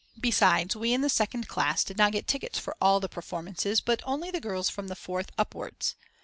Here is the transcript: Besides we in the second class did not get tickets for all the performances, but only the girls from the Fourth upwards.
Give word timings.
Besides 0.19 0.75
we 0.75 0.93
in 0.93 1.01
the 1.01 1.09
second 1.11 1.47
class 1.47 1.83
did 1.83 1.95
not 1.95 2.11
get 2.11 2.25
tickets 2.25 2.57
for 2.57 2.75
all 2.81 2.99
the 2.99 3.07
performances, 3.07 3.81
but 3.81 4.01
only 4.03 4.31
the 4.31 4.41
girls 4.41 4.67
from 4.67 4.87
the 4.87 4.95
Fourth 4.95 5.29
upwards. 5.37 5.95